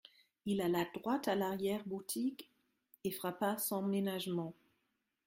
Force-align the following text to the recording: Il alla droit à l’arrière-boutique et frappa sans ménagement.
Il 0.47 0.61
alla 0.61 0.83
droit 0.95 1.21
à 1.27 1.35
l’arrière-boutique 1.35 2.49
et 3.03 3.11
frappa 3.11 3.59
sans 3.59 3.83
ménagement. 3.83 4.55